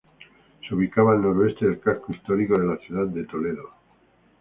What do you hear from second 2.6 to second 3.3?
la ciudad de